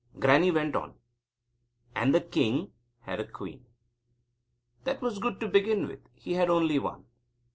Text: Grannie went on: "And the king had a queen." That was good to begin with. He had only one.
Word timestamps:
Grannie 0.17 0.49
went 0.49 0.75
on: 0.75 0.95
"And 1.93 2.11
the 2.11 2.21
king 2.21 2.71
had 3.01 3.19
a 3.19 3.23
queen." 3.31 3.67
That 4.83 4.99
was 4.99 5.19
good 5.19 5.39
to 5.41 5.47
begin 5.47 5.87
with. 5.87 5.99
He 6.15 6.33
had 6.33 6.49
only 6.49 6.79
one. 6.79 7.05